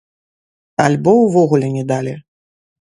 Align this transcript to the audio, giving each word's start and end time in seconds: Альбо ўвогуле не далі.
Альбо 0.85 1.13
ўвогуле 1.19 1.73
не 1.79 1.87
далі. 1.95 2.19